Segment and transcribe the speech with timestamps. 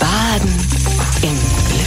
[0.00, 0.54] Baden
[1.22, 1.36] im
[1.68, 1.86] Glück.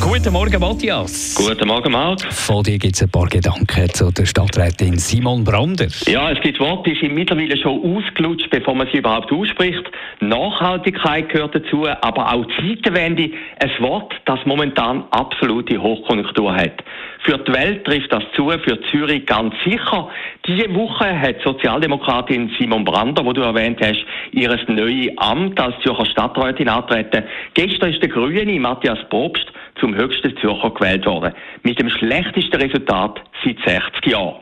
[0.00, 1.34] Guten Morgen, Matthias.
[1.34, 2.20] Guten Morgen, Marc.
[2.32, 5.86] Von dir gibt es ein paar Gedanken zu der Stadträtin Simon Brander.
[6.06, 9.82] Ja, es gibt Worte, die sind mittlerweile schon ausgelutscht, bevor man sie überhaupt ausspricht.
[10.20, 13.30] Nachhaltigkeit gehört dazu, aber auch Zeitenwende.
[13.58, 16.84] Ein Wort, das momentan absolute Hochkonjunktur hat.
[17.24, 20.08] Für die Welt trifft das zu, für Zürich ganz sicher.
[20.46, 26.04] Diese Woche hat Sozialdemokratin Simon Brander, wo du erwähnt hast, ihr neues Amt als Zürcher
[26.04, 27.24] Stadträtin antreten.
[27.54, 31.32] Gestern ist der Grüne Matthias Probst zum höchsten Zürcher gewählt worden.
[31.62, 34.36] Mit dem schlechtesten Resultat seit 60 Jahren.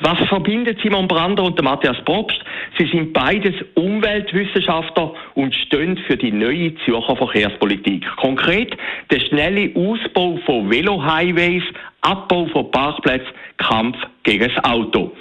[0.00, 2.40] Was verbindet Simon Brander und Matthias Probst?
[2.78, 8.06] Sie sind beides Umweltwissenschaftler und stehen für die neue Zürcher Verkehrspolitik.
[8.16, 8.74] Konkret
[9.10, 11.62] der schnelle Ausbau von Velohighways,
[12.00, 15.12] Abbau von Parkplätzen, Kampf gegen das Auto.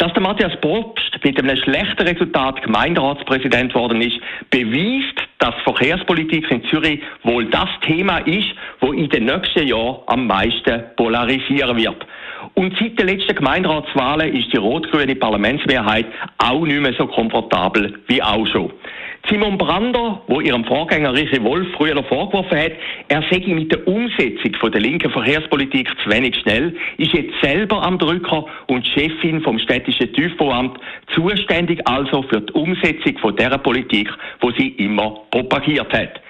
[0.00, 6.64] Dass der Matthias Probst mit einem schlechten Resultat Gemeinderatspräsident worden ist, beweist, dass Verkehrspolitik in
[6.70, 8.48] Zürich wohl das Thema ist,
[8.80, 12.06] wo in den nächsten Jahren am meisten polarisieren wird.
[12.54, 16.06] Und seit den letzten Gemeinderatswahlen ist die rot-grüne Parlamentsmehrheit
[16.38, 18.72] auch nicht mehr so komfortabel wie auch schon.
[19.30, 22.72] Simon Brander, wo ihrem Vorgänger Richie Wolf früher vorgeworfen hat,
[23.06, 27.80] er sei mit der Umsetzung von der linken Verkehrspolitik zu wenig schnell, ist jetzt selber
[27.80, 30.80] am Drücker und Chefin vom städtischen TÜV-Amt,
[31.14, 36.20] zuständig also für die Umsetzung von der Politik, wo sie immer propagiert hat.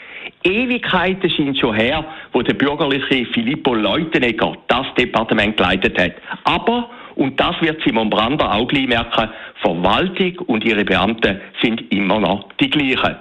[0.44, 6.12] Ewigkeiten sind schon her, wo der bürgerliche Filippo Leutenegger das Departement geleitet hat.
[6.44, 9.28] Aber, und das wird Simon Brander auch gleich merken,
[9.60, 13.14] Verwaltung und ihre Beamten sind immer noch die gleichen.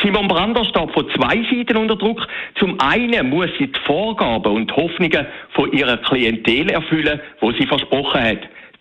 [0.00, 2.28] Simon Brander steht von zwei Seiten unter Druck.
[2.60, 8.22] Zum einen muss sie die Vorgaben und Hoffnungen von ihrer Klientel erfüllen, wo sie versprochen
[8.22, 8.38] hat.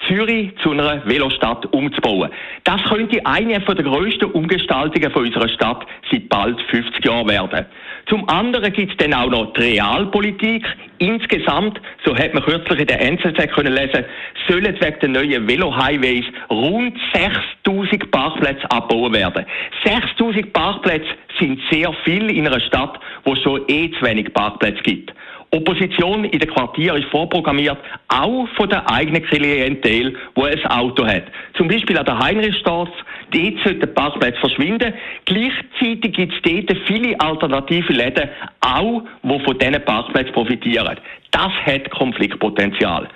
[0.08, 2.29] Zürich zu einer Velostadt umzubauen.
[2.63, 7.66] Das könnte eine der grössten Umgestaltungen unserer Stadt seit bald 50 Jahren werden.
[8.08, 10.66] Zum anderen gibt es dann auch noch die Realpolitik.
[10.98, 14.04] Insgesamt, so hat man kürzlich in der NZZ können lesen,
[14.48, 19.46] sollen wegen der neuen Velo-Highways rund 6000 Parkplätze abbauen werden.
[19.86, 21.08] 6000 Parkplätze
[21.40, 25.14] sind sehr viel in einer Stadt, wo es schon eh zu wenig Parkplätze gibt.
[25.52, 27.78] Opposition in den Quartieren ist vorprogrammiert,
[28.08, 31.24] auch von der eigenen Klientel, wo ein Auto hat.
[31.58, 32.92] Zum Beispiel an der Heinrichstraße,
[33.32, 34.94] dort sollte der Parkplatz verschwinden.
[35.26, 38.30] Gleichzeitig gibt es dort viele alternative Läden,
[38.62, 40.98] auch, die von diesen Parkplätzen profitieren.
[41.32, 43.08] Das hat Konfliktpotenzial.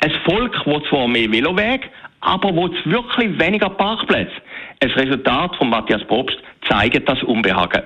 [0.00, 4.32] Ein Volk, das zwar mehr Veloweg, aber wo es wirklich weniger Parkplätze.
[4.82, 6.36] Ein Resultat von Matthias Probst
[6.68, 7.82] zeigt das Unbehagen.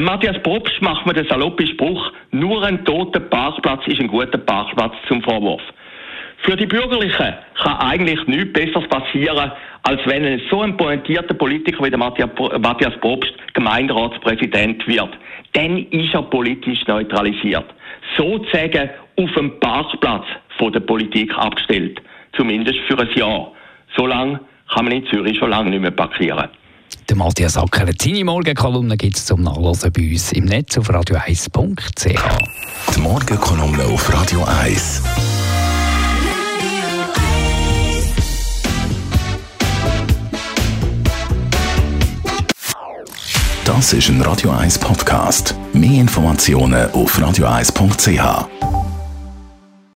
[0.00, 4.94] Matthias Probst macht mir den saloppen Spruch, nur ein toter Parkplatz ist ein guter Parkplatz
[5.08, 5.62] zum Vorwurf.
[6.44, 9.50] Für die Bürgerlichen kann eigentlich nichts Besseres passieren,
[9.82, 15.10] als wenn ein so ein pointierter Politiker wie der Matthias Probst Gemeinderatspräsident wird.
[15.54, 17.66] Dann ist er politisch neutralisiert.
[18.16, 22.00] Sozusagen auf dem Parkplatz von der Politik abgestellt.
[22.36, 23.50] Zumindest für ein Jahr.
[23.96, 26.48] So lange kann man in Zürich schon lange nicht mehr parkieren.
[27.08, 32.94] Der Matthias Acker, seine Morgenkolumne gibt es zum Nachlesen bei uns im Netz auf radio1.ch.
[32.94, 35.02] Die Morgenkolumne auf Radio 1.
[43.64, 45.54] Das ist ein Radio 1 Podcast.
[45.72, 48.81] Mehr Informationen auf radio1.ch.